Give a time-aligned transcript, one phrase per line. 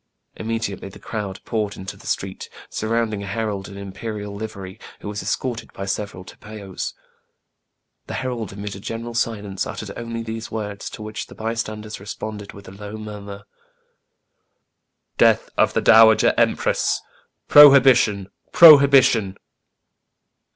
[0.35, 5.21] Immediately the crowd poured into the street, surrounding a herald in imperial livery, who was
[5.21, 6.95] escorted by several tipaos.
[8.07, 12.51] The herald, amid a general silence, uttered only these words, to which the bystanders responded
[12.51, 13.43] with a low murmur,
[15.19, 16.99] —"Death of the dowager empress!"
[17.47, 18.27] Prohibition!
[18.51, 19.37] prohibition